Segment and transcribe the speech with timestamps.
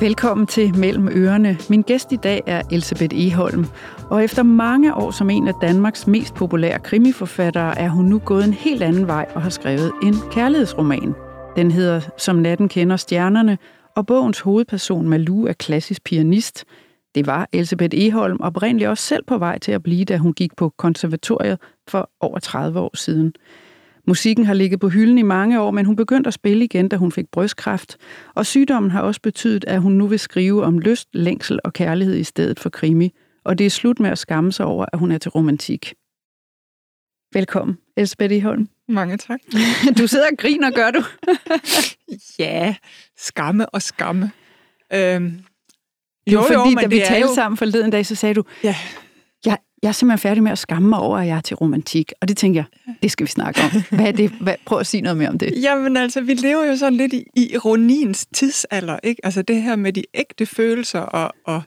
[0.00, 1.58] Velkommen til Mellem Ørerne.
[1.70, 3.66] Min gæst i dag er Elisabeth Eholm.
[4.10, 8.44] Og efter mange år som en af Danmarks mest populære krimiforfattere, er hun nu gået
[8.44, 11.14] en helt anden vej og har skrevet en kærlighedsroman.
[11.56, 13.58] Den hedder Som natten kender stjernerne,
[13.96, 16.64] og bogens hovedperson Malu er klassisk pianist.
[17.14, 20.56] Det var Elisabeth Eholm oprindeligt også selv på vej til at blive, da hun gik
[20.56, 21.58] på konservatoriet
[21.88, 23.32] for over 30 år siden.
[24.06, 26.96] Musikken har ligget på hylden i mange år, men hun begyndte at spille igen, da
[26.96, 27.96] hun fik brystkræft.
[28.34, 32.16] Og sygdommen har også betydet, at hun nu vil skrive om lyst, længsel og kærlighed
[32.16, 33.12] i stedet for krimi.
[33.44, 35.94] Og det er slut med at skamme sig over, at hun er til romantik.
[37.32, 38.68] Velkommen, Elsebeth Eholm.
[38.88, 39.40] Mange tak.
[39.98, 41.02] Du sidder og griner, gør du?
[42.38, 42.74] ja,
[43.16, 44.30] skamme og skamme.
[44.92, 45.40] Øhm,
[46.26, 47.34] jo, jo, fordi jo, men da vi talte jo...
[47.34, 48.76] sammen forleden dag, så sagde du, ja.
[49.86, 52.12] Jeg, er simpelthen færdig med at skamme mig over, at jeg er til romantik.
[52.20, 53.82] Og det tænker jeg, det skal vi snakke om.
[53.96, 54.30] Hvad er det?
[54.30, 55.62] Hvad, prøv at sige noget mere om det.
[55.62, 59.26] Jamen altså, vi lever jo sådan lidt i, ironiens tidsalder, ikke?
[59.26, 61.62] Altså det her med de ægte følelser, og, og,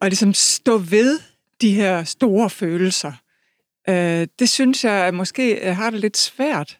[0.00, 1.18] og ligesom stå ved
[1.60, 3.12] de her store følelser.
[3.88, 6.78] Øh, det synes jeg måske har det lidt svært.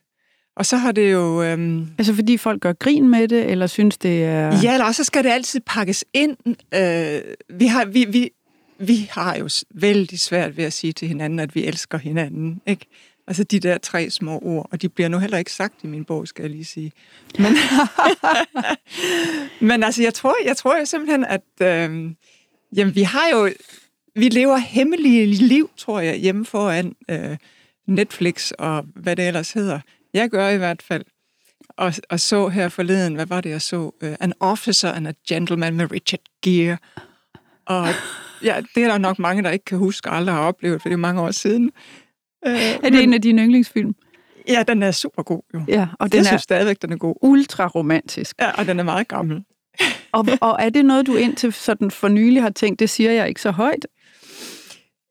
[0.56, 1.43] Og så har det jo...
[1.43, 4.61] Øhm, altså fordi folk gør grin med det, eller synes det er...
[4.62, 6.37] Ja, eller så skal det altid pakkes ind.
[6.75, 8.31] Øh, vi, har, vi, vi,
[8.78, 12.61] vi har jo vældig svært ved at sige til hinanden, at vi elsker hinanden.
[12.67, 12.86] Ikke?
[13.27, 16.05] Altså de der tre små ord, og de bliver nu heller ikke sagt i min
[16.05, 16.92] bog, skal jeg lige sige.
[17.39, 17.53] Men,
[19.69, 22.11] men altså, jeg tror, jeg tror jo simpelthen, at øh,
[22.77, 23.50] jamen, vi har jo...
[24.16, 27.36] Vi lever hemmelige liv, tror jeg, hjemme foran øh,
[27.86, 29.81] Netflix og hvad det ellers hedder.
[30.14, 31.05] Jeg gør i hvert fald.
[31.69, 33.77] Og, og så her forleden, hvad var det, jeg så?
[33.77, 36.77] Uh, An Officer and a Gentleman med Richard Gere.
[37.66, 37.88] Og
[38.43, 40.89] ja, det er der nok mange, der ikke kan huske og aldrig har oplevet, for
[40.89, 41.71] det er mange år siden.
[42.47, 43.95] Uh, er det men, en af dine yndlingsfilm?
[44.49, 45.61] Ja, den er super god, jo.
[45.69, 47.15] Ja, og den jeg er synes stadigvæk, den er god.
[47.23, 48.37] Ultra romantisk.
[48.41, 49.45] Ja, og den er meget gammel.
[50.12, 53.29] og, og er det noget, du indtil sådan for nylig har tænkt, det siger jeg
[53.29, 53.87] ikke så højt?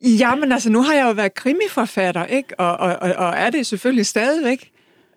[0.02, 2.60] Ja, men altså, nu har jeg jo været krimiforfatter, ikke?
[2.60, 4.72] Og, og, og, og er det selvfølgelig stadigvæk.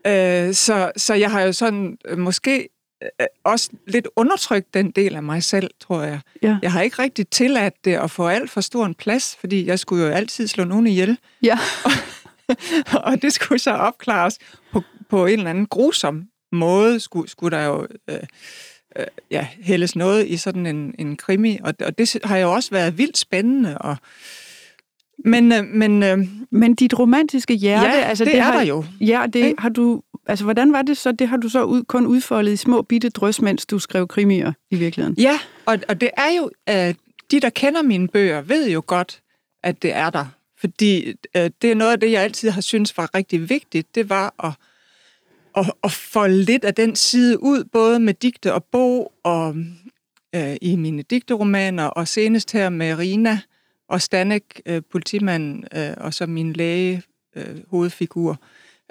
[0.06, 2.66] Øh, så, så jeg har jo sådan øh, måske øh,
[3.45, 6.21] også lidt undertrykt den del af mig selv, tror jeg.
[6.43, 6.59] Ja.
[6.62, 9.79] Jeg har ikke rigtig tilladt det at få alt for stor en plads, fordi jeg
[9.79, 11.19] skulle jo altid slå nogen ihjel.
[11.43, 11.59] Ja.
[13.07, 14.39] og det skulle så opklares
[14.73, 18.17] på, på en eller anden grusom måde, skulle, skulle der jo øh,
[18.97, 22.71] øh, ja, hældes noget i sådan en, en krimi, og, og det har jo også
[22.71, 23.97] været vildt spændende, og
[25.25, 26.19] men, øh, men, øh,
[26.51, 28.84] men dit romantiske hjerte, ja, altså det, det er har, der jo.
[29.01, 31.12] Ja, det har du, altså hvordan var det så?
[31.12, 34.53] Det har du så ud, kun udfoldet i små bitte drøs, mens du skrev krimier
[34.70, 35.19] i virkeligheden.
[35.19, 36.94] Ja, og, og det er jo, øh,
[37.31, 39.22] de der kender mine bøger, ved jo godt,
[39.62, 40.26] at det er der.
[40.60, 44.10] Fordi øh, det er noget af det, jeg altid har syntes var rigtig vigtigt, det
[44.10, 44.53] var at,
[45.56, 49.56] at, at få lidt af den side ud, både med digte og bog, og
[50.34, 53.38] øh, i mine digteromaner, og senest her med Rina,
[53.88, 57.03] og Stanek, øh, politimanden, øh, og så min læge,
[57.36, 58.31] øh, hovedfigur.
[58.31, 58.36] Øh,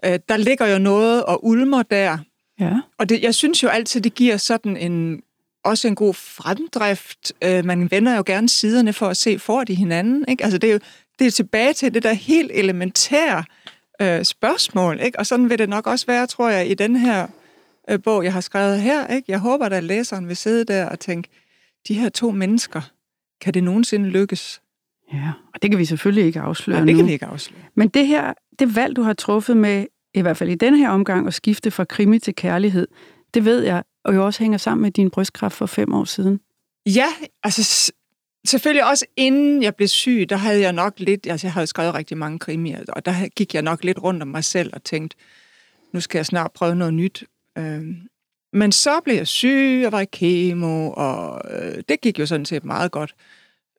[0.04, 2.18] der ligger jo noget og ulmer der.
[2.60, 2.74] Ja.
[2.98, 5.22] Og det, jeg synes jo altid, det giver sådan en
[5.66, 7.34] også en god fremdrift.
[7.44, 10.26] Øh, man vender jo gerne siderne for at se, for de hinanden.
[10.28, 10.44] Ikke?
[10.44, 10.80] Altså det er jo
[11.20, 13.44] det er tilbage til det der helt elementære
[14.02, 15.00] øh, spørgsmål.
[15.00, 15.20] Ikke?
[15.20, 17.28] Og sådan vil det nok også være, tror jeg, i den her
[17.90, 19.08] øh, bog, jeg har skrevet her.
[19.08, 19.32] Ikke?
[19.32, 21.30] Jeg håber, at læseren vil sidde der og tænke,
[21.88, 22.82] de her to mennesker,
[23.42, 24.62] kan det nogensinde lykkes?
[25.14, 27.62] Ja, og det kan vi selvfølgelig ikke afsløre Nej, det kan vi ikke afsløre.
[27.76, 30.90] Men det her, det valg, du har truffet med, i hvert fald i den her
[30.90, 32.88] omgang, at skifte fra krimi til kærlighed,
[33.34, 36.40] det ved jeg, og jo også hænger sammen med din brystkræft for fem år siden.
[36.86, 37.08] Ja,
[37.44, 37.92] altså
[38.48, 41.94] selvfølgelig også inden jeg blev syg, der havde jeg nok lidt, altså jeg havde skrevet
[41.94, 45.18] rigtig mange krimier, og der gik jeg nok lidt rundt om mig selv og tænkte,
[45.94, 47.24] nu skal jeg snart prøve noget nyt.
[47.58, 47.96] Øhm,
[48.54, 52.46] men så blev jeg syg, jeg var i kemo, og øh, det gik jo sådan
[52.46, 53.16] set meget godt.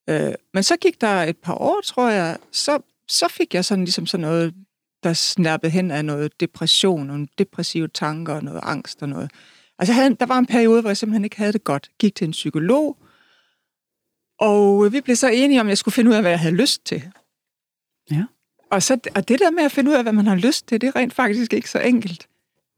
[0.09, 2.79] Øh, men så gik der et par år, tror jeg, så,
[3.09, 4.55] så fik jeg sådan ligesom sådan noget,
[5.03, 9.31] der snappede hen af noget depression, nogle depressive tanker og noget angst og noget.
[9.79, 11.91] Altså havde, der var en periode, hvor jeg simpelthen ikke havde det godt.
[11.99, 12.99] Gik til en psykolog,
[14.41, 16.55] og vi blev så enige om, at jeg skulle finde ud af, hvad jeg havde
[16.55, 17.03] lyst til.
[18.11, 18.25] Ja.
[18.71, 20.81] Og, så, og det der med at finde ud af, hvad man har lyst til,
[20.81, 22.29] det er rent faktisk ikke så enkelt.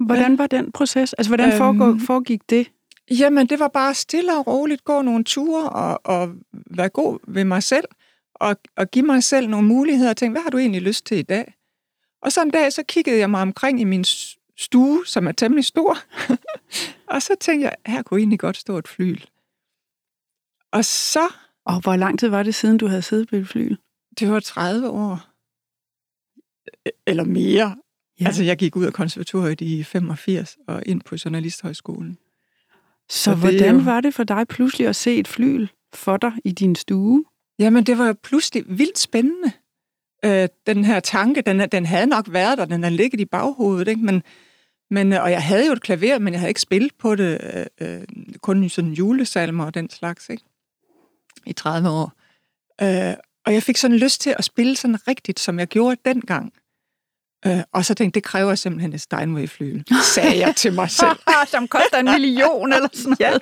[0.07, 1.13] Hvordan var den proces?
[1.13, 2.71] Altså, hvordan øhm, foregik det?
[3.11, 7.45] Jamen, det var bare stille og roligt, gå nogle ture og, og være god ved
[7.45, 7.85] mig selv,
[8.35, 11.19] og, og give mig selv nogle muligheder og tænke, hvad har du egentlig lyst til
[11.19, 11.55] i dag?
[12.23, 14.05] Og så en dag, så kiggede jeg mig omkring i min
[14.57, 15.99] stue, som er temmelig stor,
[17.15, 19.21] og så tænkte jeg, her kunne egentlig godt stå et flyl.
[20.73, 21.33] Og så...
[21.65, 23.77] Og hvor lang tid var det siden, du havde siddet på et flyl?
[24.19, 25.21] Det var 30 år.
[27.07, 27.77] Eller mere.
[28.21, 28.27] Ja.
[28.27, 32.19] Altså, jeg gik ud af konservatoriet i 85 og ind på Journalisthøjskolen.
[33.11, 36.17] Så Og det hvordan jo- var det for dig pludselig at se et flyl for
[36.17, 37.25] dig i din stue?
[37.59, 39.53] Jamen, det var jo pludselig vildt spændende.
[40.25, 43.89] Øh, den her tanke, den, den havde nok været der, den har ligget i baghovedet,
[43.89, 44.05] ikke?
[44.05, 44.23] Men,
[44.91, 47.39] men, øh, og jeg havde jo et klaver, men jeg havde ikke spillet på det,
[47.81, 48.03] øh, øh,
[48.43, 50.43] kun sådan julesalmer og den slags, ikke?
[51.47, 52.13] I 30 år.
[52.83, 53.15] Øh,
[53.47, 56.53] og jeg fik sådan lyst til at spille sådan rigtigt, som jeg gjorde dengang.
[57.47, 59.83] Øh, og så tænkte det kræver simpelthen et Steinway-flyl,
[60.15, 61.19] sagde jeg til mig selv.
[61.47, 63.39] Som koster en million eller sådan Ja.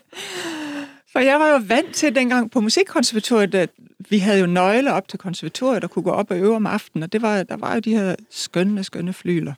[1.13, 3.71] For jeg var jo vant til dengang på musikkonservatoriet, at
[4.11, 7.03] vi havde jo nøgler op til konservatoriet, og kunne gå op og øve om aftenen,
[7.03, 9.55] og det var, der var jo de her skønne, skønne flyler.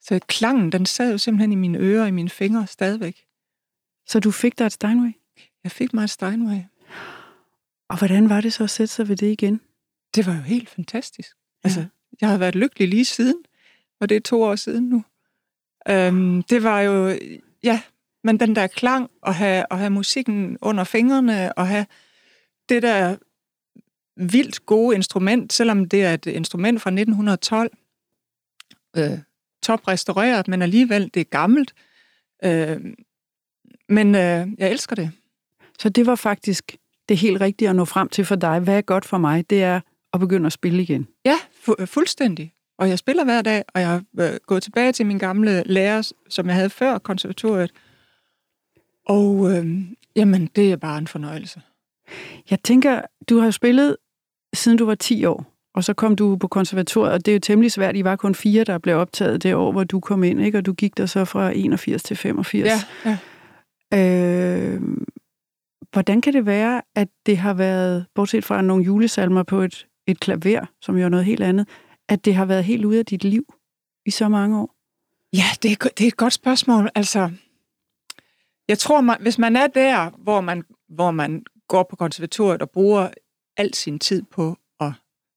[0.00, 3.24] Så klangen, den sad jo simpelthen i mine ører og i mine fingre stadigvæk.
[4.06, 5.12] Så du fik dig et Steinway?
[5.64, 6.60] Jeg fik mig et Steinway.
[7.88, 9.60] Og hvordan var det så at sætte sig ved det igen?
[10.14, 11.36] Det var jo helt fantastisk.
[11.64, 11.86] Altså,
[12.20, 13.44] jeg har været lykkelig lige siden,
[14.00, 15.04] og det er to år siden nu.
[15.88, 17.18] Øhm, det var jo,
[17.62, 17.82] ja,
[18.24, 21.86] men den der klang, og have, at have musikken under fingrene, og have
[22.68, 23.16] det der
[24.16, 27.70] vildt gode instrument, selvom det er et instrument fra 1912,
[28.96, 29.18] øh,
[29.62, 31.74] toprestaureret, men alligevel, det er gammelt.
[32.44, 32.80] Øh,
[33.88, 35.10] men øh, jeg elsker det.
[35.78, 36.76] Så det var faktisk
[37.08, 38.60] det helt rigtige at nå frem til for dig.
[38.60, 39.50] Hvad er godt for mig?
[39.50, 39.80] Det er
[40.16, 41.08] at begynde at spille igen.
[41.24, 41.36] Ja,
[41.68, 42.52] fu- fuldstændig.
[42.78, 46.12] Og jeg spiller hver dag, og jeg har øh, gået tilbage til min gamle lærer,
[46.28, 47.70] som jeg havde før konservatoriet.
[49.06, 49.66] Og øh,
[50.16, 51.60] jamen, det er bare en fornøjelse.
[52.50, 53.96] Jeg tænker, du har spillet
[54.54, 57.40] siden du var 10 år, og så kom du på konservatoriet, og det er jo
[57.40, 57.96] temmelig svært.
[57.96, 60.58] I var kun fire, der blev optaget det år, hvor du kom ind, ikke?
[60.58, 62.68] og du gik der så fra 81 til 85.
[62.68, 63.18] Ja, ja.
[63.94, 64.82] Øh,
[65.92, 70.20] hvordan kan det være, at det har været, bortset fra nogle julesalmer på et, et
[70.20, 71.68] klaver, som jo er noget helt andet,
[72.08, 73.54] at det har været helt ude af dit liv
[74.06, 74.76] i så mange år?
[75.32, 76.90] ja det, er, det er et godt spørgsmål.
[76.94, 77.30] Altså,
[78.68, 82.70] jeg tror, man, hvis man er der, hvor man, hvor man går på konservatoriet og
[82.70, 83.08] bruger
[83.56, 84.92] al sin tid på at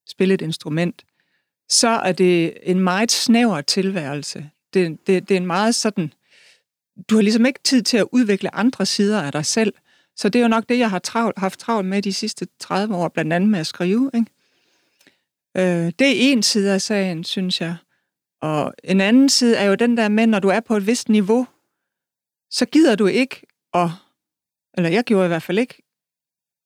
[0.07, 1.06] spille et instrument,
[1.69, 4.50] så er det en meget snæver tilværelse.
[4.74, 6.13] Det, det, det er en meget sådan...
[7.10, 9.74] Du har ligesom ikke tid til at udvikle andre sider af dig selv.
[10.16, 12.95] Så det er jo nok det, jeg har travlt, haft travlt med de sidste 30
[12.95, 14.12] år, blandt andet med at skrive.
[14.13, 14.31] Ikke?
[15.57, 15.63] Øh,
[16.00, 17.75] det er en side af sagen, synes jeg.
[18.42, 21.10] Og en anden side er jo den der med, når du er på et vist
[21.10, 21.48] niveau,
[22.51, 23.42] så gider du ikke
[23.74, 23.90] at,
[24.78, 25.84] eller jeg gjorde i hvert fald ikke,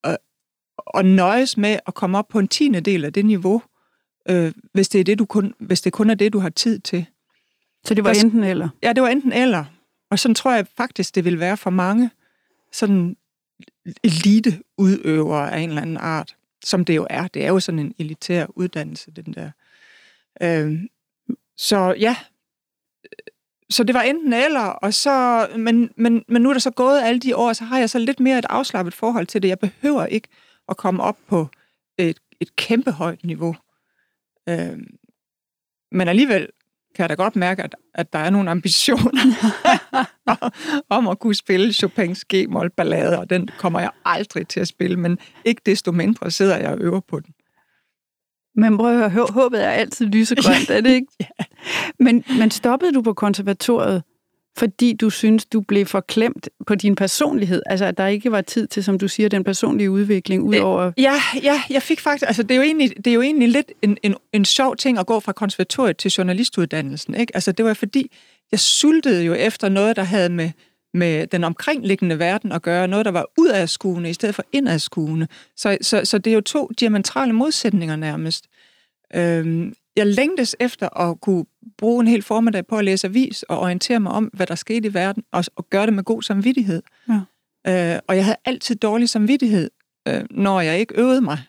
[0.04, 0.18] at,
[0.96, 3.62] at nøjes med at komme op på en tiende del af det niveau,
[4.30, 6.80] øh, hvis, det er det, du kun, hvis det kun er det, du har tid
[6.80, 7.06] til.
[7.86, 8.70] Så det var Der- enten eller.
[8.84, 9.66] Ja, det var enten eller.
[10.12, 12.10] Og sådan tror jeg faktisk, det vil være for mange
[12.72, 13.18] sådan
[14.04, 17.28] eliteudøvere af en eller anden art, som det jo er.
[17.28, 19.52] Det er jo sådan en elitær uddannelse, den der.
[20.42, 20.80] Øh,
[21.58, 22.16] så ja,
[23.70, 27.02] så det var enten eller, og så, men, men, men nu er der så gået
[27.02, 29.48] alle de år, så har jeg så lidt mere et afslappet forhold til det.
[29.48, 30.28] Jeg behøver ikke
[30.70, 31.48] at komme op på
[31.98, 33.56] et, et kæmpe højt niveau.
[34.50, 34.78] Øh,
[35.92, 36.48] men alligevel
[36.96, 39.22] kan jeg da godt mærke, at, at der er nogle ambitioner
[40.98, 44.98] om at kunne spille Chopins G-mol ballade, og den kommer jeg aldrig til at spille,
[44.98, 47.34] men ikke desto mindre sidder jeg og øver på den.
[48.56, 51.08] Men prøv at høre, hå- håbet er altid lysegrønt, er det ikke?
[51.20, 51.46] Ja.
[52.00, 54.04] men, men stoppede du på konservatoriet,
[54.58, 57.62] fordi du synes, du blev forklemt på din personlighed?
[57.66, 60.92] Altså, at der ikke var tid til, som du siger, den personlige udvikling, udover...
[60.98, 63.72] Ja, ja, jeg fik faktisk, altså det er jo egentlig, det er jo egentlig lidt
[63.82, 67.36] en, en, en sjov ting at gå fra konservatoriet til journalistuddannelsen, ikke?
[67.36, 68.12] Altså det var fordi,
[68.52, 70.50] jeg sultede jo efter noget, der havde med,
[70.94, 75.28] med den omkringliggende verden at gøre, noget, der var udadskuende i stedet for indadskuende.
[75.58, 78.46] Så, så, så det er jo to diametrale modsætninger nærmest.
[79.16, 81.46] Øhm, jeg længtes efter at kunne
[81.78, 84.88] bruge en hel formiddag på at læse avis og orientere mig om, hvad der skete
[84.88, 86.82] i verden, og, og gøre det med god samvittighed.
[87.10, 87.94] Ja.
[87.94, 89.70] Øh, og jeg havde altid dårlig samvittighed,
[90.08, 91.40] øh, når jeg ikke øvede mig.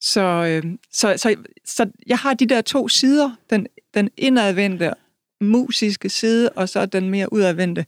[0.00, 4.92] Så, øh, så, så, så jeg har de der to sider, den, den indadvendte
[5.40, 7.86] musiske side, og så den mere udadvendte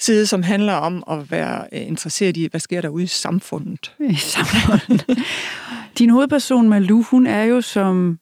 [0.00, 3.94] side, som handler om at være øh, interesseret i, hvad sker der ude i samfundet.
[4.00, 5.18] i samfundet.
[5.98, 8.18] Din hovedperson, Malou, hun er jo som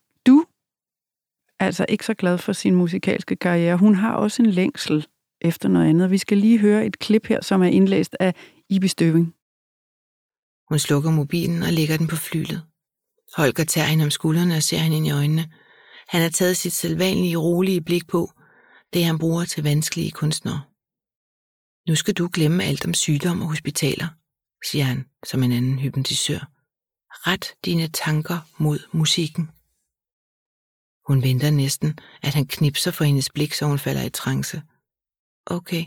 [1.61, 3.77] altså ikke så glad for sin musikalske karriere.
[3.77, 5.07] Hun har også en længsel
[5.41, 6.11] efter noget andet.
[6.11, 8.35] Vi skal lige høre et klip her, som er indlæst af
[8.69, 9.35] Ibi Støving.
[10.69, 12.63] Hun slukker mobilen og lægger den på flylet.
[13.37, 15.51] Holger tager hende om skuldrene og ser hende ind i øjnene.
[16.09, 18.31] Han har taget sit sædvanlige rolige blik på,
[18.93, 20.61] det han bruger til vanskelige kunstnere.
[21.89, 24.09] Nu skal du glemme alt om sygdom og hospitaler,
[24.71, 26.51] siger han som en anden hypnotisør.
[27.27, 29.51] Ret dine tanker mod musikken.
[31.11, 34.63] Hun venter næsten, at han knipser for hendes blik, så hun falder i trance.
[35.47, 35.85] Okay.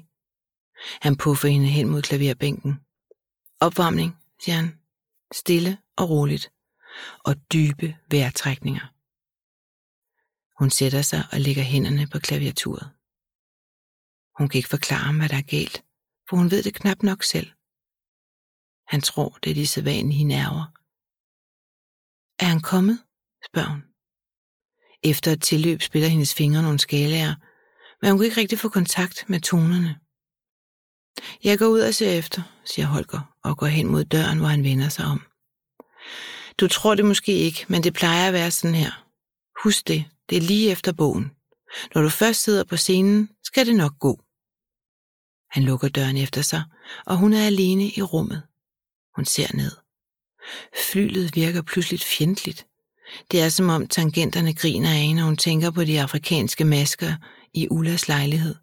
[1.01, 2.72] Han puffer hende hen mod klaverbænken.
[3.60, 4.12] Opvarmning,
[4.42, 4.80] siger han.
[5.34, 6.51] Stille og roligt.
[7.27, 8.86] Og dybe vejrtrækninger.
[10.60, 12.88] Hun sætter sig og lægger hænderne på klaviaturet.
[14.38, 15.77] Hun kan ikke forklare ham, hvad der er galt,
[16.30, 17.50] for hun ved det knap nok selv.
[18.88, 20.65] Han tror, det er de sædvanlige nerver.
[22.44, 22.98] Er han kommet?
[23.50, 23.93] spørger hun.
[25.04, 27.36] Efter et tilløb spiller hendes fingre nogle skalaer,
[28.02, 30.00] men hun kan ikke rigtig få kontakt med tonerne.
[31.44, 34.64] Jeg går ud og ser efter, siger Holger og går hen mod døren, hvor han
[34.64, 35.22] vender sig om.
[36.60, 39.06] Du tror det måske ikke, men det plejer at være sådan her.
[39.64, 41.32] Husk det, det er lige efter bogen.
[41.96, 44.24] Når du først sidder på scenen, skal det nok gå.
[45.52, 46.64] Han lukker døren efter sig,
[47.06, 48.44] og hun er alene i rummet.
[49.16, 49.72] Hun ser ned.
[50.92, 52.68] Flylet virker pludselig fjendtligt.
[53.32, 57.13] Det er som om tangenterne griner af når hun tænker på de afrikanske masker
[57.53, 58.55] i Ullas lejlighed.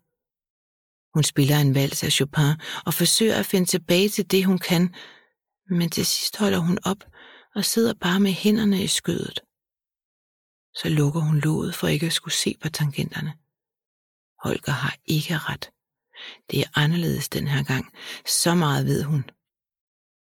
[1.15, 2.55] Hun spiller en vals af Chopin
[2.87, 4.95] og forsøger at finde tilbage til det, hun kan,
[5.71, 7.05] men til sidst holder hun op
[7.55, 9.41] og sidder bare med hænderne i skødet.
[10.75, 13.33] Så lukker hun låget for ikke at skulle se på tangenterne.
[14.45, 15.71] Holger har ikke ret.
[16.51, 17.93] Det er anderledes den her gang.
[18.27, 19.25] Så meget ved hun.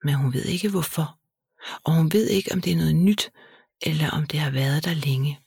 [0.03, 1.19] Men hun ved ikke hvorfor.
[1.83, 3.31] Og hun ved ikke, om det er noget nyt,
[3.81, 5.39] eller om det har været der længe.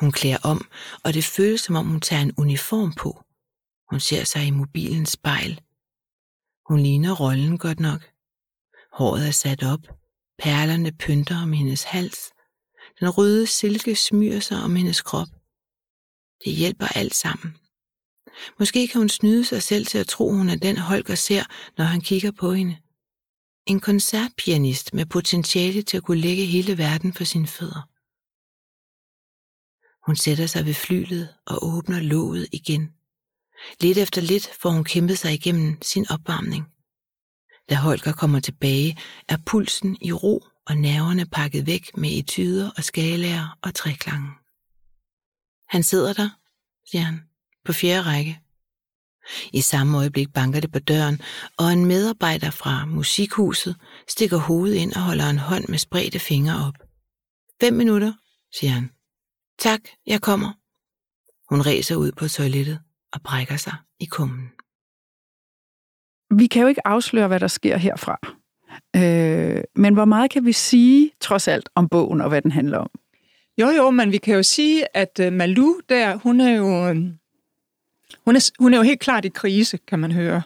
[0.00, 0.68] Hun klæder om,
[1.04, 3.24] og det føles som om hun tager en uniform på.
[3.90, 5.60] Hun ser sig i mobilens spejl.
[6.68, 8.00] Hun ligner rollen godt nok.
[8.92, 9.80] Håret er sat op.
[10.38, 12.18] Perlerne pynter om hendes hals.
[13.00, 15.28] Den røde silke smyrer sig om hendes krop.
[16.44, 17.56] Det hjælper alt sammen.
[18.58, 21.44] Måske kan hun snyde sig selv til at tro, hun er den Holger ser,
[21.78, 22.76] når han kigger på hende.
[23.68, 27.88] En koncertpianist med potentiale til at kunne lægge hele verden for sine fødder.
[30.06, 32.92] Hun sætter sig ved flylet og åbner låget igen.
[33.80, 36.64] Lidt efter lidt får hun kæmpet sig igennem sin opvarmning.
[37.70, 38.98] Da Holger kommer tilbage,
[39.28, 44.30] er pulsen i ro og nerverne pakket væk med etyder og skalaer og træklange.
[45.68, 46.30] Han sidder der,
[46.90, 47.20] siger han,
[47.64, 48.40] på fjerde række.
[49.52, 51.20] I samme øjeblik banker det på døren,
[51.58, 53.76] og en medarbejder fra musikhuset
[54.08, 56.74] stikker hovedet ind og holder en hånd med spredte fingre op.
[57.60, 58.12] Fem minutter,
[58.54, 58.90] siger han.
[59.58, 60.52] Tak, jeg kommer.
[61.50, 62.80] Hun ræser ud på toilettet
[63.12, 64.50] og brækker sig i kummen.
[66.38, 68.18] Vi kan jo ikke afsløre, hvad der sker herfra.
[68.96, 72.78] Øh, men hvor meget kan vi sige, trods alt, om bogen og hvad den handler
[72.78, 72.90] om?
[73.60, 76.94] Jo, jo, men vi kan jo sige, at uh, Malu der, hun er jo,
[78.24, 80.42] hun er, hun er jo helt klart i krise, kan man høre.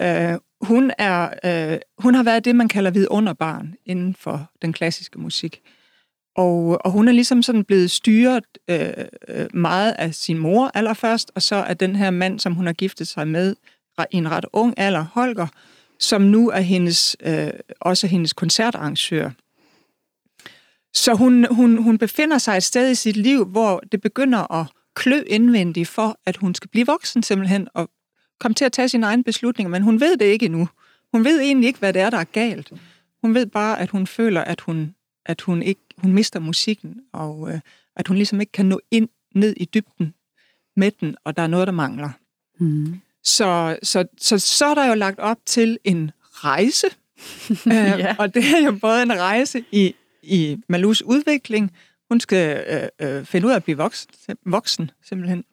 [0.00, 1.28] Uh, hun, er,
[1.74, 5.60] uh, hun har været det, man kalder vidunderbarn inden for den klassiske musik.
[6.36, 11.42] Og, og hun er ligesom sådan blevet styret uh, meget af sin mor allerførst, og
[11.42, 13.56] så af den her mand, som hun har giftet sig med
[14.10, 15.46] i en ret ung alder, Holger,
[15.98, 17.48] som nu er hendes, uh,
[17.80, 19.30] også hendes koncertarrangør.
[20.94, 24.66] Så hun, hun, hun befinder sig et sted i sit liv, hvor det begynder at
[24.98, 27.90] klø indvendigt for, at hun skal blive voksen simpelthen, og
[28.40, 30.68] komme til at tage sine egne beslutninger, men hun ved det ikke endnu.
[31.12, 32.72] Hun ved egentlig ikke, hvad det er, der er galt.
[33.22, 34.94] Hun ved bare, at hun føler, at hun,
[35.26, 37.60] at hun ikke hun mister musikken, og øh,
[37.96, 40.14] at hun ligesom ikke kan nå ind ned i dybden
[40.76, 42.10] med den, og der er noget, der mangler.
[42.58, 43.00] Mm.
[43.24, 46.86] Så, så, så, så er der jo lagt op til en rejse,
[47.66, 47.98] ja.
[47.98, 51.72] øh, og det er jo både en rejse i i Malus udvikling.
[52.08, 54.10] Hun skal øh, øh, finde ud af at blive voksen,
[54.46, 55.44] voksen, simpelthen.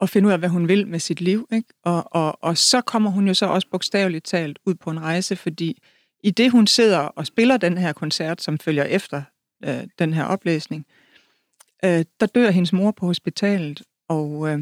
[0.00, 1.48] Og finde ud af, hvad hun vil med sit liv.
[1.52, 1.68] Ikke?
[1.84, 5.36] Og, og, og så kommer hun jo så også bogstaveligt talt ud på en rejse,
[5.36, 5.82] fordi
[6.22, 9.22] i det hun sidder og spiller den her koncert, som følger efter
[9.64, 10.86] øh, den her oplæsning,
[11.84, 14.60] øh, der dør hendes mor på hospitalet, og, øh,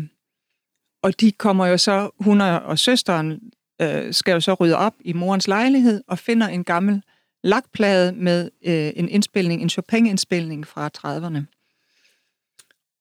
[1.02, 3.40] og de kommer jo så, hun og, og søsteren
[3.82, 7.02] øh, skal jo så rydde op i morens lejlighed og finder en gammel
[7.44, 11.54] lakplade med øh, en indspilning, en Chopin-indspilning fra 30'erne.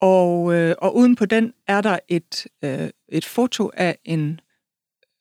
[0.01, 4.39] Og, øh, og uden på den er der et, øh, et foto af en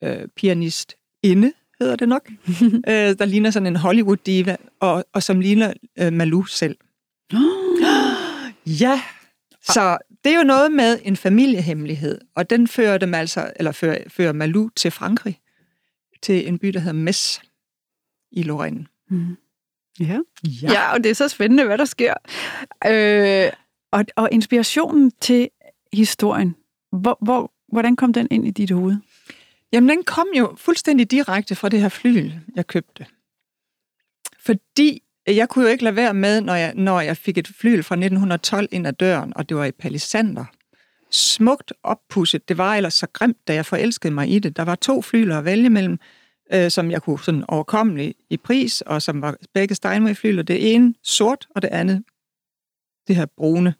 [0.04, 2.30] øh, pianist inde, hedder det nok,
[2.88, 6.76] øh, der ligner sådan en Hollywood-diva, og, og som ligner øh, Malou selv.
[8.66, 9.02] ja,
[9.62, 13.98] så det er jo noget med en familiehemmelighed, og den fører dem altså, eller fører,
[14.08, 15.40] fører Malou til Frankrig,
[16.22, 17.38] til en by, der hedder Metz
[18.32, 18.86] i Lorraine.
[19.12, 19.36] Mm.
[20.00, 20.18] Ja.
[20.62, 20.72] ja.
[20.72, 22.14] ja, og det er så spændende, hvad der sker.
[22.86, 23.52] Øh,
[23.92, 25.48] og, og inspirationen til
[25.92, 26.56] historien,
[26.92, 28.96] hvor, hvor, hvordan kom den ind i dit hoved?
[29.72, 33.06] Jamen, den kom jo fuldstændig direkte fra det her fly, jeg købte.
[34.38, 37.82] Fordi jeg kunne jo ikke lade være med, når jeg, når jeg fik et fly
[37.82, 40.44] fra 1912 ind ad døren, og det var i Palisander,
[41.10, 42.48] smukt oppusset.
[42.48, 44.56] Det var ellers så grimt, da jeg forelskede mig i det.
[44.56, 45.98] Der var to flyler at vælge mellem,
[46.54, 50.42] øh, som jeg kunne sådan overkomme i pris, og som var begge Steinway-flyler.
[50.42, 52.04] Det ene sort, og det andet
[53.06, 53.74] det her brune,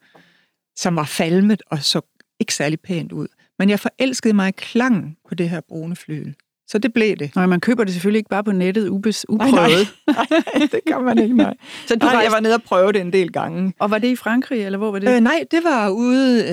[0.76, 2.00] som var falmet og så
[2.40, 3.28] ikke særlig pænt ud.
[3.58, 6.34] Men jeg forelskede mig i klangen på det her brune flyl.
[6.68, 7.36] Så det blev det.
[7.36, 9.54] Nej, man køber det selvfølgelig ikke bare på nettet ubes, uprøvet.
[9.54, 9.70] Nej,
[10.06, 10.26] nej.
[10.56, 11.54] nej, det kan man ikke, nej.
[11.88, 12.24] Så du nej, rejste...
[12.24, 13.74] jeg var nede og prøve det en del gange.
[13.78, 15.14] Og var det i Frankrig, eller hvor var det?
[15.14, 16.44] Øh, nej, det var ude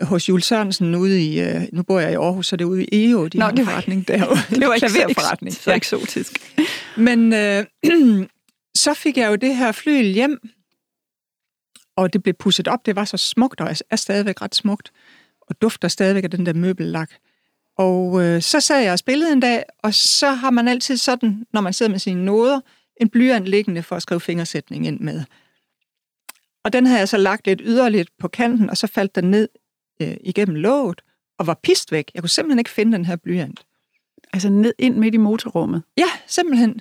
[0.00, 2.68] øh, hos Jules Sørensen, ude i, øh, nu bor jeg i Aarhus, så det er
[2.68, 4.38] ude i EO, de Nå, har en forretning derude.
[4.50, 6.56] det var ikke så, så eksotisk.
[6.96, 7.64] Men øh,
[8.84, 10.38] så fik jeg jo det her flyl hjem,
[11.96, 12.86] og det blev pusset op.
[12.86, 14.90] Det var så smukt, og er stadigvæk ret smukt,
[15.40, 17.10] og dufter stadigvæk af den der møbellak.
[17.78, 21.46] Og øh, så sad jeg og spillede en dag, og så har man altid sådan,
[21.52, 22.60] når man sidder med sine noder,
[23.00, 25.24] en blyant liggende for at skrive fingersætning ind med.
[26.64, 29.48] Og den havde jeg så lagt lidt yderligt på kanten, og så faldt den ned
[30.02, 31.02] øh, igennem låget
[31.38, 32.10] og var pist væk.
[32.14, 33.64] Jeg kunne simpelthen ikke finde den her blyant.
[34.32, 35.82] Altså ned ind midt i motorrummet?
[35.96, 36.74] Ja, simpelthen.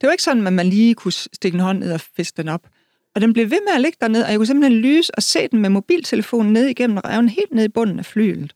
[0.00, 2.48] Det var ikke sådan, at man lige kunne stikke en hånd ned og fiske den
[2.48, 2.68] op.
[3.14, 5.48] Og den blev ved med at ligge dernede, og jeg kunne simpelthen lyse og se
[5.48, 8.54] den med mobiltelefonen ned igennem reven, helt ned i bunden af flyet.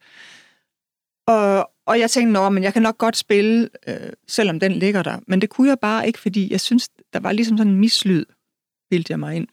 [1.28, 5.02] Og, og jeg tænkte, nå, men jeg kan nok godt spille, øh, selvom den ligger
[5.02, 5.18] der.
[5.26, 8.25] Men det kunne jeg bare ikke, fordi jeg synes, der var ligesom sådan en mislyd,
[8.90, 9.49] bildte jeg mig ind.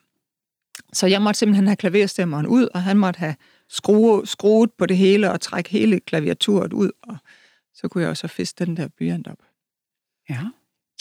[0.93, 3.35] Så jeg måtte simpelthen have klaverstemmeren ud, og han måtte have
[3.69, 7.17] skrue, skruet på det hele og trække hele klaviaturet ud, og
[7.73, 9.39] så kunne jeg også fiske den der blyant op.
[10.29, 10.39] Ja.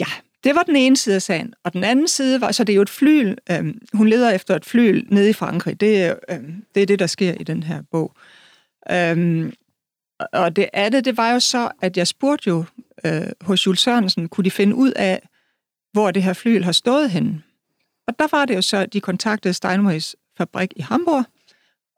[0.00, 0.06] Ja,
[0.44, 1.54] det var den ene side af sagen.
[1.64, 3.36] Og den anden side var, så det er jo et flyl.
[3.50, 5.80] Øh, hun leder efter et flyl nede i Frankrig.
[5.80, 6.38] Det, øh,
[6.74, 8.16] det er det, der sker i den her bog.
[8.90, 9.52] Øh,
[10.32, 12.64] og det andet, det var jo så, at jeg spurgte jo
[13.04, 15.28] øh, hos Jules Sørensen, kunne de finde ud af,
[15.92, 17.42] hvor det her flyl har stået henne.
[18.06, 21.24] Og der var det jo så, at de kontaktede Steinways fabrik i Hamburg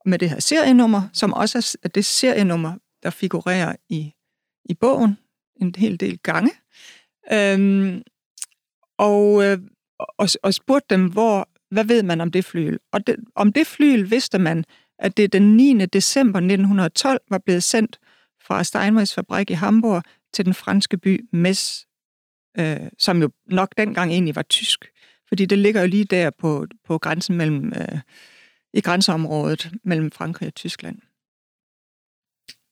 [0.04, 4.12] med det her serienummer, som også er det serienummer, der figurerer i,
[4.64, 5.18] i bogen
[5.60, 6.50] en hel del gange.
[7.32, 8.02] Øhm,
[8.98, 9.58] og, øh,
[9.98, 12.78] og, og spurgte dem, hvor, hvad ved man om det flyl?
[12.92, 14.64] Og det, om det flyl vidste man,
[14.98, 15.86] at det den 9.
[15.86, 17.98] december 1912 var blevet sendt
[18.46, 21.84] fra Steinways fabrik i Hamburg til den franske by Metz,
[22.58, 24.84] øh, som jo nok dengang egentlig var tysk,
[25.28, 27.98] fordi det ligger jo lige der på, på grænsen mellem, øh,
[28.74, 30.98] i grænseområdet mellem Frankrig og Tyskland.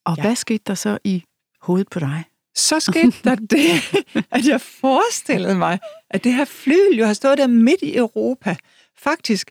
[0.04, 0.22] Og ja.
[0.22, 1.24] hvad skete der så i
[1.60, 2.24] hovedet på dig?
[2.54, 3.70] Så skete der det,
[4.30, 5.78] at jeg forestillede mig,
[6.10, 8.56] at det her fly jo har stået der midt i Europa,
[8.96, 9.50] faktisk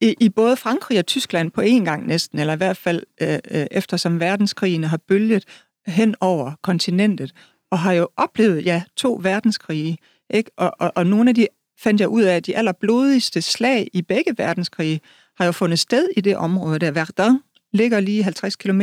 [0.00, 3.38] i, i både Frankrig og Tyskland på en gang næsten, eller i hvert fald øh,
[3.50, 5.44] øh, eftersom verdenskrigene har bølget
[5.86, 7.32] hen over kontinentet,
[7.70, 9.98] og har jo oplevet, ja, to verdenskrige,
[10.30, 10.50] ikke?
[10.56, 11.46] Og, og, og nogle af de
[11.78, 15.00] fandt jeg ud af, at de allerblodigste slag i begge verdenskrige
[15.36, 16.90] har jo fundet sted i det område der.
[16.90, 17.40] Verdun
[17.72, 18.80] ligger lige 50 km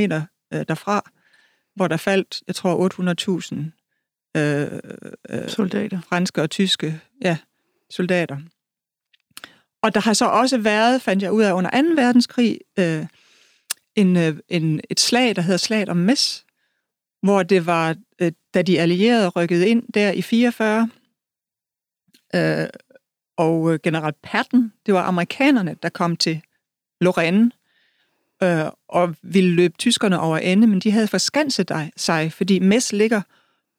[0.54, 1.12] øh, derfra,
[1.76, 2.90] hvor der faldt, jeg tror,
[4.36, 4.80] 800.000 øh,
[5.30, 6.02] øh, soldater.
[6.10, 7.38] franske og tyske ja,
[7.90, 8.38] soldater.
[9.86, 11.88] Og der har så også været, fandt jeg ud af under 2.
[12.02, 13.06] verdenskrig, øh,
[13.96, 16.46] en, øh, en, et slag, der hedder Slaget om Mess,
[17.22, 20.90] hvor det var, øh, da de allierede rykkede ind der i 44,
[22.36, 22.68] øh,
[23.38, 26.42] og øh, general Patton, det var amerikanerne, der kom til
[27.02, 27.52] Lorraine,
[28.44, 33.22] øh, og ville løbe tyskerne over ende, men de havde forskanset sig, fordi Mess ligger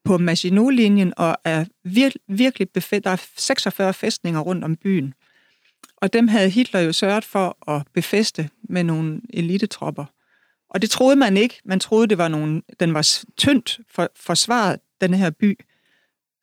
[0.04, 5.14] på Maginot-linjen og er vir- virkelig befæ- Der er 46 fæstninger rundt om byen.
[5.96, 10.04] Og dem havde Hitler jo sørget for at befeste med nogle elitetropper.
[10.70, 11.60] Og det troede man ikke.
[11.64, 15.58] Man troede, det var nogle, den var tyndt for, forsvaret, den her by.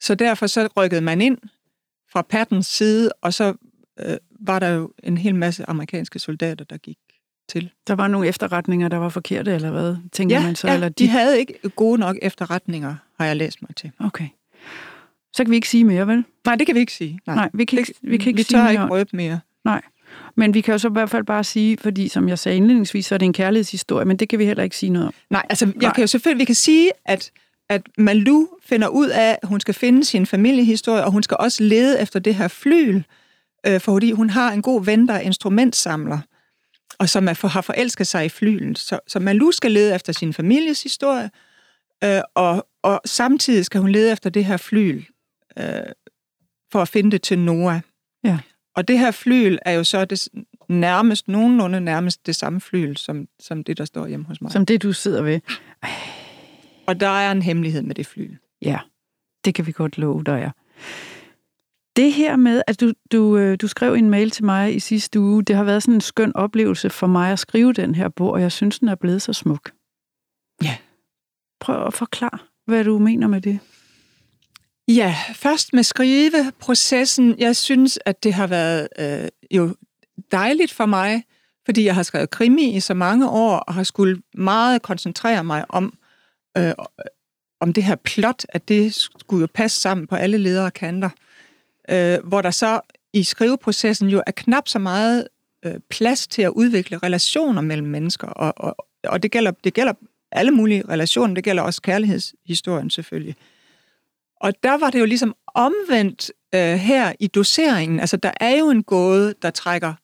[0.00, 1.38] Så derfor så rykkede man ind
[2.12, 3.54] fra Pattens side, og så
[4.00, 6.98] øh, var der jo en hel masse amerikanske soldater, der gik
[7.48, 7.70] til.
[7.86, 10.68] Der var nogle efterretninger, der var forkerte, eller hvad, tænker ja, man så?
[10.68, 11.04] Ja, eller de...
[11.04, 13.90] de havde ikke gode nok efterretninger, har jeg læst mig til.
[14.00, 14.28] Okay.
[15.34, 16.24] Så kan vi ikke sige mere, vel?
[16.44, 17.18] Nej, det kan vi ikke sige.
[17.26, 19.40] Nej, Nej vi kan ikke, vi kan ikke vi sige tør ikke røbe mere.
[19.64, 19.82] Nej.
[20.36, 23.06] Men vi kan jo så i hvert fald bare sige, fordi som jeg sagde indledningsvis,
[23.06, 25.14] så er det en kærlighedshistorie, men det kan vi heller ikke sige noget om.
[25.30, 25.92] Nej, altså jeg Nej.
[25.92, 27.30] kan jo selvfølgelig, vi kan sige, at,
[27.68, 31.62] at Malou finder ud af, at hun skal finde sin familiehistorie, og hun skal også
[31.62, 33.02] lede efter det her flyl,
[33.66, 36.18] øh, fordi hun har en god ven, der er instrumentsamler,
[36.98, 38.76] og som er for, har forelsket sig i flylen.
[38.76, 41.30] Så, så Malou skal lede efter sin families historie,
[42.04, 45.04] øh, og, og samtidig skal hun lede efter det her flyl,
[45.58, 45.92] øh,
[46.72, 47.80] for at finde det til Noah.
[48.24, 48.38] Ja.
[48.76, 50.28] Og det her flyl er jo så det
[50.68, 54.52] nærmest, nogenlunde nærmest det samme flyl, som, som det, der står hjemme hos mig.
[54.52, 55.40] Som det, du sidder ved.
[55.82, 55.90] Ej.
[56.86, 58.36] Og der er en hemmelighed med det flyl.
[58.62, 58.78] Ja,
[59.44, 60.50] det kan vi godt love, der er.
[61.96, 65.20] Det her med, at du, du, øh, du skrev en mail til mig i sidste
[65.20, 68.30] uge, det har været sådan en skøn oplevelse for mig at skrive den her bog,
[68.30, 69.70] og jeg synes, den er blevet så smuk.
[71.60, 73.58] prøve at forklare, hvad du mener med det?
[74.88, 77.38] Ja, først med skriveprocessen.
[77.38, 79.76] Jeg synes, at det har været øh, jo
[80.32, 81.24] dejligt for mig,
[81.64, 85.64] fordi jeg har skrevet krimi i så mange år, og har skulle meget koncentrere mig
[85.68, 85.98] om,
[86.58, 86.72] øh,
[87.60, 91.10] om det her plot, at det skulle jo passe sammen på alle ledere og kanter.
[91.90, 92.80] Øh, hvor der så
[93.12, 95.28] i skriveprocessen jo er knap så meget
[95.64, 99.92] øh, plads til at udvikle relationer mellem mennesker, og, og, og det, gælder, det gælder
[100.32, 103.36] alle mulige relationer, det gælder også kærlighedshistorien selvfølgelig.
[104.44, 108.00] Og der var det jo ligesom omvendt øh, her i doseringen.
[108.00, 109.94] Altså, der er jo en gåde, der trækker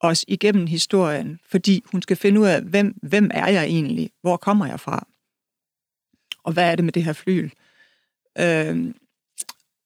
[0.00, 4.10] os igennem historien, fordi hun skal finde ud af, hvem, hvem er jeg egentlig?
[4.22, 5.06] Hvor kommer jeg fra?
[6.44, 7.50] Og hvad er det med det her flyl?
[8.38, 8.94] Øh,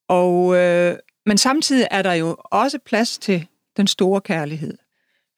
[0.08, 4.78] og, øh, men samtidig er der jo også plads til den store kærlighed.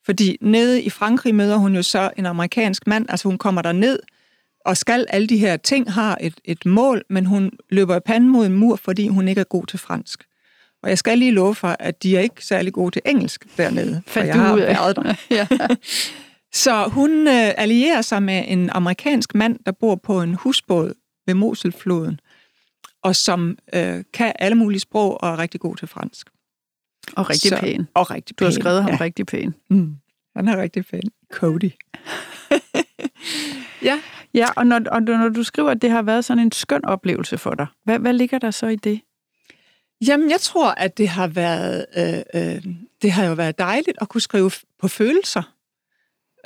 [0.05, 3.73] Fordi nede i Frankrig møder hun jo så en amerikansk mand, altså hun kommer der
[3.73, 3.99] ned
[4.67, 8.31] og skal alle de her ting har et, et mål, men hun løber i panden
[8.31, 10.25] mod en mur, fordi hun ikke er god til fransk.
[10.83, 14.03] Og jeg skal lige love for, at de er ikke særlig gode til engelsk dernede,
[14.07, 15.15] for jeg har været der.
[15.37, 15.47] ja.
[16.53, 20.93] Så hun øh, allierer sig med en amerikansk mand, der bor på en husbåd
[21.27, 22.21] ved Moselfloden,
[23.03, 26.27] og som øh, kan alle mulige sprog og er rigtig god til fransk.
[27.17, 27.89] Og rigtig så, pæn.
[27.95, 28.45] Og rigtig pæn.
[28.45, 28.99] Du har skrevet ham ja.
[29.01, 29.55] rigtig pæn.
[29.71, 29.97] Mm.
[30.37, 31.03] Han er rigtig pæn.
[31.33, 31.71] Cody.
[33.89, 34.01] ja.
[34.37, 37.38] Ja, og når, og når du skriver, at det har været sådan en skøn oplevelse
[37.38, 39.01] for dig, hvad, hvad ligger der så i det?
[40.07, 44.09] Jamen, jeg tror, at det har været, øh, øh, det har jo været dejligt at
[44.09, 45.55] kunne skrive på følelser.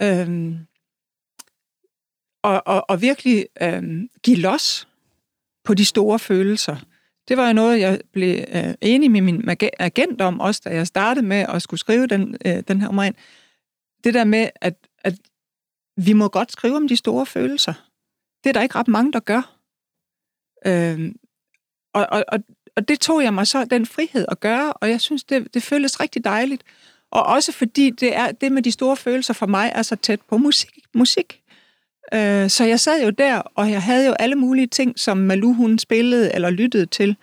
[0.02, 0.54] Øh,
[2.42, 3.82] og, og, og virkelig øh,
[4.22, 4.88] give los
[5.64, 6.76] på de store følelser.
[7.28, 9.48] Det var jo noget, jeg blev øh, enig med min
[9.78, 13.14] agent om, også da jeg startede med at skulle skrive den, øh, den her roman.
[14.04, 15.14] Det der med, at, at
[16.06, 17.74] vi må godt skrive om de store følelser.
[18.44, 19.56] Det er der ikke ret mange, der gør.
[20.66, 21.16] Øhm,
[21.94, 22.38] og, og, og,
[22.76, 25.62] og det tog jeg mig så den frihed at gøre, og jeg synes, det, det
[25.62, 26.62] føles rigtig dejligt.
[27.10, 30.20] Og også fordi det, er, det med de store følelser for mig er så tæt
[30.20, 30.78] på musik.
[30.94, 31.42] musik.
[32.14, 35.52] Øh, så jeg sad jo der, og jeg havde jo alle mulige ting, som Malou
[35.52, 37.16] hun spillede eller lyttede til.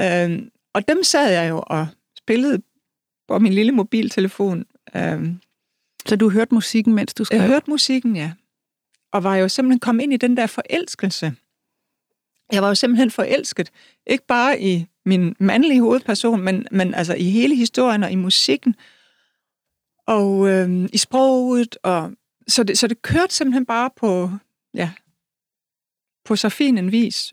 [0.00, 0.42] Øh,
[0.74, 1.86] og dem sad jeg jo og
[2.18, 2.62] spillede
[3.28, 4.64] på min lille mobiltelefon.
[4.96, 5.34] Øh,
[6.06, 7.40] så du hørte musikken, mens du skrev?
[7.40, 8.32] Jeg hørte musikken, ja.
[9.12, 11.34] Og var jo simpelthen kommet ind i den der forelskelse.
[12.52, 13.70] Jeg var jo simpelthen forelsket.
[14.06, 18.74] Ikke bare i min mandlige hovedperson, men, men altså i hele historien og i musikken.
[20.06, 21.76] Og øh, i sproget.
[21.82, 22.12] Og,
[22.48, 24.30] så, det, så det kørte simpelthen bare på,
[24.74, 24.90] ja,
[26.24, 27.32] på så fin en vis,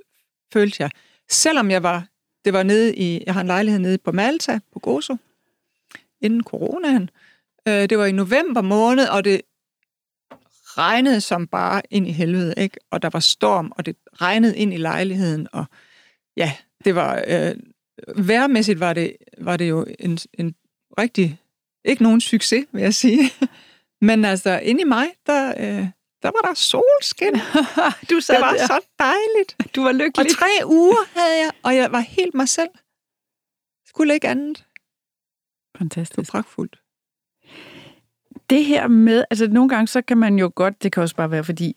[0.54, 0.92] følte jeg.
[1.30, 2.08] Selvom jeg var,
[2.46, 5.18] det var nede i, jeg har en lejlighed nede på Malta, på Gozo,
[6.22, 7.04] inden coronaen.
[7.04, 7.29] Øh,
[7.72, 9.42] det var i november måned, og det
[10.78, 12.78] regnede som bare ind i helvede, ikke?
[12.92, 15.66] Og der var storm, og det regnede ind i lejligheden, og
[16.38, 16.54] ja,
[16.86, 17.24] det var...
[17.28, 17.56] Øh,
[18.18, 20.56] værmæssigt var det, var det jo en, en
[21.00, 21.42] rigtig...
[21.86, 23.32] Ikke nogen succes, vil jeg sige.
[24.08, 25.88] Men altså, inde i mig, der, øh,
[26.22, 27.34] der var der solskin.
[28.10, 28.68] du sad det var der.
[28.68, 29.76] så dejligt.
[29.76, 30.26] Du var lykkelig.
[30.26, 32.70] Og tre uger havde jeg, og jeg var helt mig selv.
[33.88, 34.66] Skulle ikke andet.
[35.78, 36.16] Fantastisk.
[36.16, 36.80] Det var pragtfuldt
[38.50, 41.32] det her med, altså nogle gange, så kan man jo godt, det kan også bare
[41.32, 41.76] være, fordi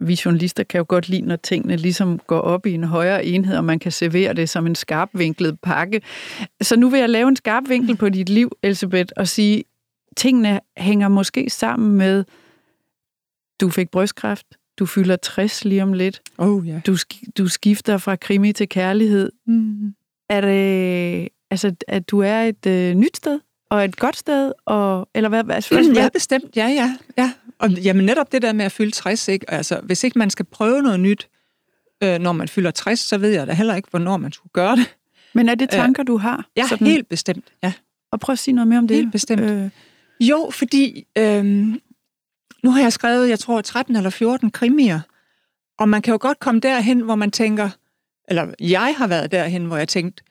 [0.00, 3.56] vi journalister kan jo godt lide, når tingene ligesom går op i en højere enhed,
[3.56, 6.02] og man kan servere det som en skarpvinklet pakke.
[6.60, 9.64] Så nu vil jeg lave en skarp vinkel på dit liv, Elisabeth, og sige,
[10.16, 12.24] tingene hænger måske sammen med,
[13.60, 14.46] du fik brystkræft,
[14.78, 16.80] du fylder 60 lige om lidt, oh, yeah.
[16.86, 16.96] du,
[17.38, 19.32] du skifter fra krimi til kærlighed.
[19.46, 19.94] Mm.
[20.30, 23.40] Er det, altså, at du er et øh, nyt sted?
[23.70, 24.52] Og et godt sted?
[24.66, 25.50] Og, eller hvad?
[25.50, 25.94] Altså, hvad?
[25.94, 26.56] Ja, bestemt.
[26.56, 26.96] Ja, ja.
[27.18, 27.32] ja.
[27.58, 29.50] Og jamen, netop det der med at fylde 60, ikke?
[29.50, 31.28] Altså, hvis ikke man skal prøve noget nyt,
[32.02, 34.76] øh, når man fylder 60, så ved jeg da heller ikke, hvornår man skulle gøre
[34.76, 34.94] det.
[35.34, 36.48] Men er det tanker, øh, du har?
[36.56, 36.86] Ja, sådan?
[36.86, 37.44] helt bestemt.
[37.62, 37.72] Ja.
[38.12, 38.96] Og prøv at sige noget mere om det.
[38.96, 39.42] Helt bestemt.
[39.42, 39.70] Øh.
[40.20, 41.44] Jo, fordi øh,
[42.62, 45.00] nu har jeg skrevet, jeg tror, 13 eller 14 krimier,
[45.78, 47.70] og man kan jo godt komme derhen, hvor man tænker,
[48.28, 50.22] eller jeg har været derhen, hvor jeg tænkte,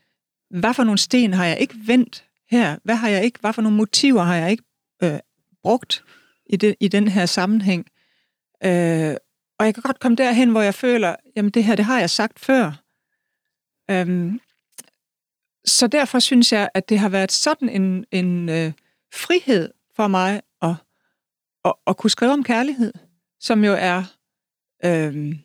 [0.49, 2.77] hvad for nogle sten har jeg ikke vendt her?
[2.83, 4.63] Hvad har jeg ikke, hvad for nogle motiver har jeg ikke
[5.03, 5.19] øh,
[5.63, 6.03] brugt
[6.45, 7.85] i, det, i den her sammenhæng?
[8.65, 9.15] Øh,
[9.59, 12.09] og jeg kan godt komme derhen, hvor jeg føler, jamen det her, det har jeg
[12.09, 12.83] sagt før.
[13.91, 14.39] Øhm,
[15.65, 18.73] så derfor synes jeg, at det har været sådan en, en øh,
[19.13, 20.75] frihed for mig at,
[21.65, 22.93] at, at kunne skrive om kærlighed,
[23.39, 24.03] som jo er
[24.85, 25.35] øh,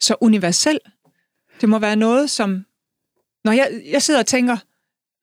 [0.00, 0.78] så universel.
[1.60, 2.64] Det må være noget, som...
[3.44, 4.56] Når jeg, jeg sidder og tænker,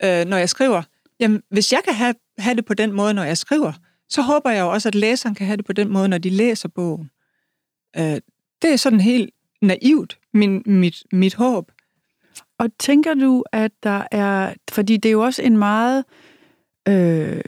[0.04, 0.84] øh, når jeg skriver,
[1.20, 3.74] Jamen, hvis jeg kan have, have det på den måde, når jeg skriver,
[4.10, 6.30] så håber jeg jo også, at læseren kan have det på den måde, når de
[6.30, 7.10] læser bogen.
[7.98, 8.18] Øh,
[8.62, 9.30] det er sådan helt
[9.62, 11.72] naivt, min, mit, mit håb.
[12.60, 14.54] Og tænker du, at der er...
[14.72, 16.06] Fordi det er jo også en meget...
[16.88, 17.42] Øh,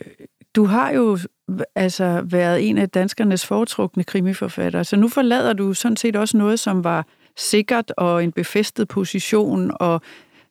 [0.55, 1.17] du har jo
[1.75, 6.59] altså været en af danskernes foretrukne krimiforfattere, så nu forlader du sådan set også noget,
[6.59, 10.01] som var sikkert og en befæstet position, og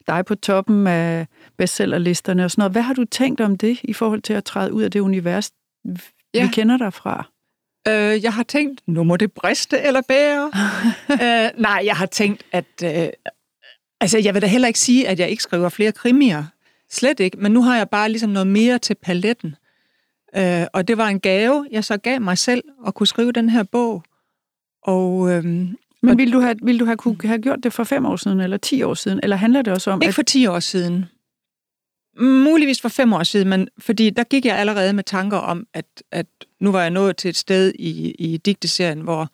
[0.09, 2.73] dig på toppen af bestsellerlisterne og sådan noget.
[2.73, 5.51] Hvad har du tænkt om det i forhold til at træde ud af det univers,
[5.85, 6.01] vi
[6.35, 6.49] ja.
[6.53, 7.31] kender dig fra?
[7.89, 10.51] Øh, jeg har tænkt, nu må det briste eller bære.
[11.23, 12.83] øh, nej, jeg har tænkt, at...
[12.85, 13.09] Øh,
[14.01, 16.45] altså, jeg vil da heller ikke sige, at jeg ikke skriver flere krimier.
[16.91, 17.37] Slet ikke.
[17.37, 19.57] Men nu har jeg bare ligesom noget mere til paletten.
[20.37, 23.49] Øh, og det var en gave, jeg så gav mig selv at kunne skrive den
[23.49, 24.03] her bog.
[24.83, 28.07] Og, øhm, Men ville du, have, ville du have, kunne have gjort det for fem
[28.07, 29.21] år siden, eller ti år siden?
[29.23, 30.03] Eller handler det også om...
[30.03, 31.05] Ikke for ti år siden.
[32.19, 35.87] Muligvis for fem år siden, men fordi der gik jeg allerede med tanker om, at,
[36.13, 36.27] at
[36.61, 39.29] nu var jeg nået til et sted i, i digteserien, hvor,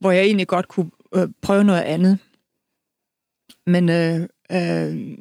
[0.00, 2.18] hvor jeg egentlig godt kunne øh, prøve noget andet.
[3.66, 4.20] Men, øh,
[4.52, 5.18] øh,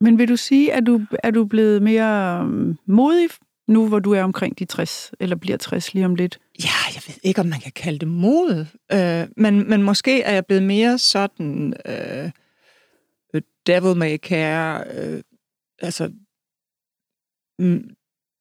[0.00, 3.28] men vil du sige, at du er du blevet mere øh, modig
[3.68, 6.38] nu, hvor du er omkring de 60, eller bliver 60 lige om lidt?
[6.64, 10.32] Ja, jeg ved ikke, om man kan kalde det mod, øh, men, men måske er
[10.32, 12.30] jeg blevet mere sådan øh,
[13.66, 15.22] devil may care, øh,
[15.78, 16.12] altså
[17.58, 17.90] mm,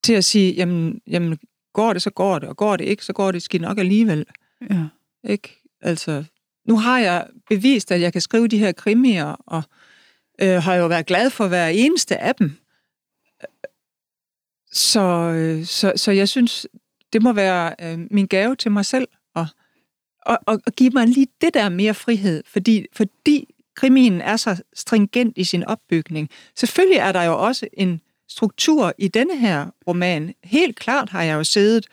[0.03, 1.39] til at sige, jamen, jamen,
[1.73, 4.25] går det, så går det, og går det ikke, så går det skidt nok alligevel.
[4.69, 4.87] Ja.
[5.23, 5.61] Ikke?
[5.81, 6.23] Altså,
[6.67, 9.63] nu har jeg bevist, at jeg kan skrive de her krimier, og
[10.41, 12.51] øh, har jo været glad for hver eneste af dem.
[14.71, 15.01] Så,
[15.35, 16.67] øh, så, så jeg synes,
[17.13, 19.47] det må være øh, min gave til mig selv, og,
[20.25, 24.61] og, og, og give mig lige det der mere frihed, fordi, fordi krimien er så
[24.73, 26.29] stringent i sin opbygning.
[26.55, 30.33] Selvfølgelig er der jo også en struktur i denne her roman.
[30.43, 31.87] Helt klart har jeg jo siddet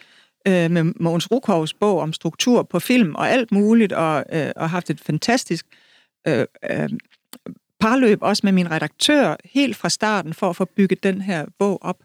[0.48, 4.70] øh, med Mogens Rukovs bog om struktur på film og alt muligt, og, øh, og
[4.70, 5.66] haft et fantastisk
[6.28, 6.88] øh, øh,
[7.80, 11.78] parløb også med min redaktør helt fra starten for at få bygget den her bog
[11.82, 11.98] op.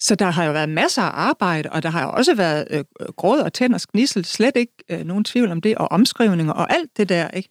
[0.00, 2.84] Så der har jo været masser af arbejde, og der har jo også været øh,
[3.16, 6.72] gråd og tænd og gnissel, slet ikke øh, nogen tvivl om det, og omskrivninger og
[6.74, 7.30] alt det der.
[7.30, 7.48] ikke.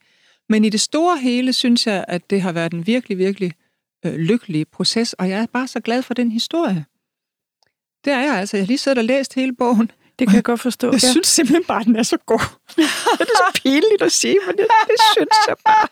[0.50, 3.52] Men i det store hele synes jeg, at det har været en virkelig, virkelig
[4.06, 6.86] øh, lykkelig proces, og jeg er bare så glad for den historie.
[8.06, 8.58] Det er jeg altså.
[8.58, 9.92] Jeg har lige siddet og læst hele bogen.
[10.20, 10.88] Det kan jeg godt forstå.
[10.88, 11.12] Jeg ja.
[11.12, 12.40] synes simpelthen bare, at den er så god.
[13.20, 15.88] det er så pinligt at sige, men det, det synes jeg bare.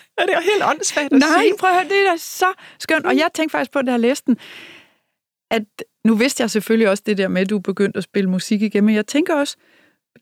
[0.18, 1.54] ja, det er helt åndssvagt at Nej, sige.
[1.58, 3.06] prøv at høre, det er da så skønt.
[3.06, 4.38] Og jeg tænkte faktisk på, da jeg læste den,
[5.50, 5.62] at
[6.04, 8.84] nu vidste jeg selvfølgelig også det der med, at du begyndte at spille musik igen,
[8.84, 9.56] men jeg tænker også,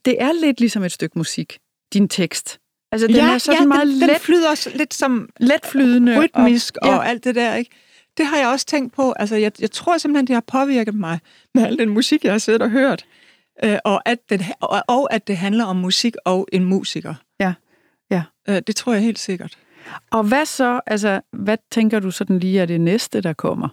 [0.05, 1.59] det er lidt ligesom et stykke musik,
[1.93, 2.61] din tekst.
[2.93, 6.21] Altså, den ja, er sådan ja, meget den, let, den flyder også lidt som letflydende.
[6.21, 6.97] rytmisk og, ja.
[6.97, 7.71] og alt det der, ikke?
[8.17, 9.13] Det har jeg også tænkt på.
[9.13, 11.19] Altså, jeg, jeg tror simpelthen, det har påvirket mig
[11.55, 13.07] med al den musik, jeg har siddet og hørt.
[13.65, 17.15] Øh, og, at den, og, og at det handler om musik og en musiker.
[17.41, 17.55] Ja,
[18.11, 18.23] ja.
[18.49, 19.59] Øh, det tror jeg helt sikkert.
[20.11, 23.69] Og hvad så, altså, hvad tænker du sådan lige er det næste, der kommer?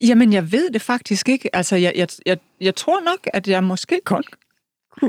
[0.00, 1.56] Jamen, jeg ved det faktisk ikke.
[1.56, 4.26] Altså, jeg, jeg, jeg, jeg tror nok, at jeg måske godt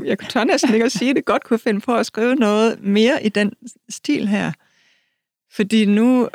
[0.04, 3.24] jeg tør næsten ikke at sige det, godt kunne finde på at skrive noget mere
[3.24, 3.52] i den
[3.88, 4.52] stil her.
[5.52, 6.28] Fordi nu,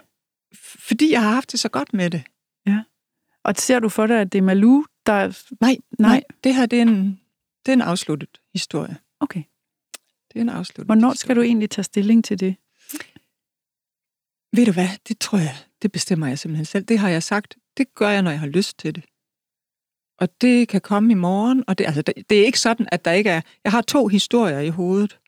[0.88, 2.24] fordi jeg har haft det så godt med det.
[2.66, 2.84] Ja.
[3.44, 5.44] Og ser du for dig, at det er Malou, der...
[5.62, 7.20] Nej, nej, nej det her det er, en,
[7.66, 8.98] det er en afsluttet historie.
[9.20, 9.44] Okay.
[10.28, 11.18] Det er en afsluttet Hvornår historie.
[11.18, 12.56] skal du egentlig tage stilling til det?
[14.54, 16.86] Ved du hvad, det tror jeg, det bestemmer jeg simpelthen selv.
[16.86, 19.04] Det har jeg sagt, det gør jeg, når jeg har lyst til det.
[20.20, 23.12] Og det kan komme i morgen, og det, altså, det, er ikke sådan, at der
[23.12, 23.42] ikke er...
[23.64, 25.20] Jeg har to historier i hovedet,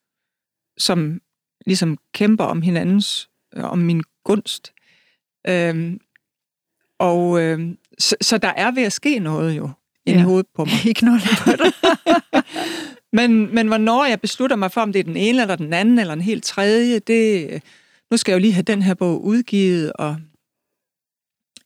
[0.78, 1.22] som
[1.66, 4.74] ligesom kæmper om hinandens, øh, om min gunst.
[5.48, 6.00] Øhm,
[7.00, 9.70] og øhm, så, så der er ved at ske noget jo,
[10.06, 10.26] inde ja.
[10.26, 10.86] i hovedet på mig.
[10.90, 11.74] I knolden på dig.
[13.20, 16.00] men, men hvornår jeg beslutter mig for, om det er den ene eller den anden,
[16.00, 17.64] eller en helt tredje, det...
[18.14, 20.18] Nu skal jeg jo lige have den her bog udgivet, og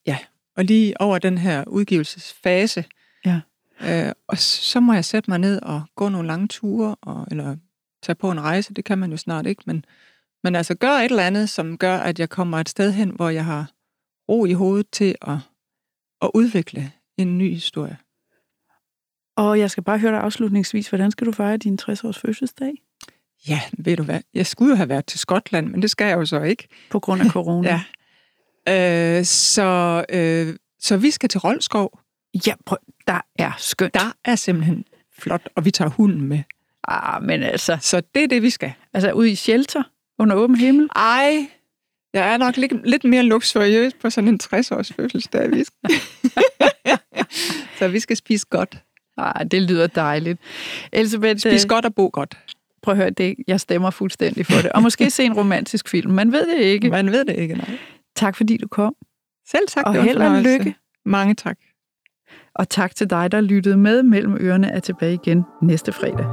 [0.05, 0.17] ja,
[0.55, 2.85] og lige over den her udgivelsesfase,
[3.25, 3.41] Ja.
[3.81, 7.55] Øh, og så må jeg sætte mig ned og gå nogle lange ture, og, eller
[8.03, 9.85] tage på en rejse, det kan man jo snart ikke, men,
[10.43, 13.29] men altså gør et eller andet, som gør, at jeg kommer et sted hen, hvor
[13.29, 13.71] jeg har
[14.29, 15.37] ro i hovedet til at,
[16.21, 17.97] at udvikle en ny historie.
[19.37, 22.86] Og jeg skal bare høre dig afslutningsvis, hvordan skal du fejre din 60-års fødselsdag?
[23.49, 26.17] Ja, ved du hvad, jeg skulle jo have været til Skotland, men det skal jeg
[26.17, 26.67] jo så ikke.
[26.89, 27.69] På grund af corona?
[28.67, 29.19] ja.
[29.19, 31.99] Øh, så, øh, så vi skal til Rolskov.
[32.47, 33.93] Ja, prøv, der er skønt.
[33.93, 34.85] Der er simpelthen
[35.19, 36.39] flot, og vi tager hunden med.
[36.87, 37.77] Ah, men altså...
[37.81, 38.73] Så det er det, vi skal.
[38.93, 39.83] Altså ud i shelter
[40.19, 40.89] under åben himmel?
[40.95, 41.47] Ej,
[42.13, 45.51] jeg er nok lidt, lidt mere luksuriøs på sådan en 60-års fødselsdag.
[45.51, 45.99] Vi skal.
[47.79, 48.77] så vi skal spise godt.
[49.17, 50.39] Ah, det lyder dejligt.
[50.91, 52.37] Elisabeth, Spis godt og bo godt.
[52.87, 54.71] Prøv at høre, det, jeg stemmer fuldstændig for det.
[54.71, 56.11] Og måske se en romantisk film.
[56.11, 56.89] Man ved det ikke.
[56.89, 57.77] Man ved det ikke, nej.
[58.15, 58.95] Tak fordi du kom.
[59.49, 59.85] Selv tak.
[59.85, 60.75] Og det held og lykke.
[61.05, 61.57] Mange tak.
[62.55, 64.03] Og tak til dig, der lyttede med.
[64.03, 66.25] Mellem ørerne er tilbage igen næste fredag.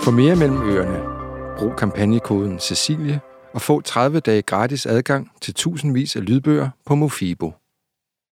[0.00, 0.98] For mere mellem ørerne,
[1.58, 3.20] brug kampagnekoden Cecilie
[3.54, 7.52] og få 30 dage gratis adgang til tusindvis af lydbøger på Mofibo.